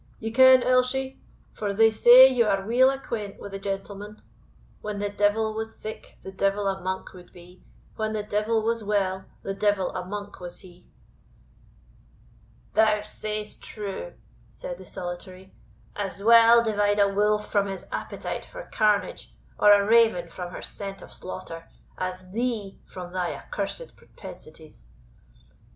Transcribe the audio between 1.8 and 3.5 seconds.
say ye are weel acquent wi'